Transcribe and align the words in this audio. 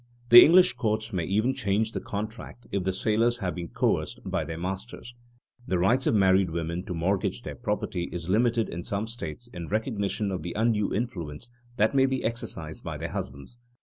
The 0.29 0.43
English 0.43 0.73
courts 0.73 1.13
may 1.13 1.25
even 1.25 1.53
change 1.53 1.91
the 1.91 1.99
contract 1.99 2.65
if 2.71 2.83
the 2.83 2.91
sailors 2.91 3.37
have 3.37 3.53
been 3.53 3.67
coerced 3.67 4.19
by 4.25 4.43
their 4.43 4.57
masters. 4.57 5.13
The 5.67 5.77
rights 5.77 6.07
of 6.07 6.15
married 6.15 6.49
women 6.49 6.83
to 6.85 6.95
mortgage 6.95 7.43
their 7.43 7.53
property 7.53 8.09
is 8.11 8.27
limited 8.27 8.67
in 8.67 8.81
some 8.83 9.05
states 9.05 9.47
in 9.49 9.67
recognition 9.67 10.31
of 10.31 10.41
the 10.41 10.53
undue 10.53 10.91
influence 10.91 11.51
that 11.77 11.93
may 11.93 12.07
be 12.07 12.23
exercised 12.23 12.83
by 12.83 12.97
their 12.97 13.09
husbands. 13.11 13.59